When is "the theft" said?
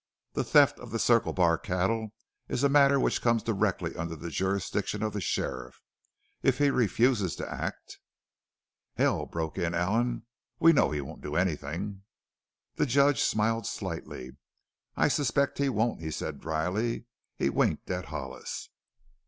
0.33-0.79